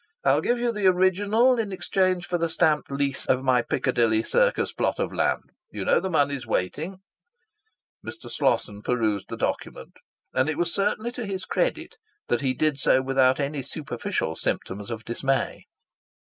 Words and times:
I'll 0.23 0.41
give 0.41 0.57
you 0.57 0.71
the 0.73 0.87
original 0.87 1.59
in 1.59 1.71
exchange 1.71 2.25
for 2.25 2.39
the 2.39 2.49
stamped 2.49 2.89
lease 2.89 3.27
of 3.27 3.43
my 3.43 3.61
Piccadilly 3.61 4.23
Circus 4.23 4.71
plot 4.73 4.97
of 4.97 5.13
land. 5.13 5.43
You 5.69 5.85
know 5.85 5.99
the 5.99 6.09
money 6.09 6.33
is 6.33 6.47
waiting." 6.47 7.01
Mr. 8.03 8.27
Slosson 8.27 8.81
perused 8.81 9.29
the 9.29 9.37
document; 9.37 9.93
and 10.33 10.49
it 10.49 10.57
was 10.57 10.73
certainly 10.73 11.11
to 11.11 11.27
his 11.27 11.45
credit 11.45 11.97
that 12.29 12.41
he 12.41 12.55
did 12.55 12.79
so 12.79 13.03
without 13.03 13.39
any 13.39 13.61
superficial 13.61 14.33
symptoms 14.33 14.89
of 14.89 15.05
dismay. 15.05 15.65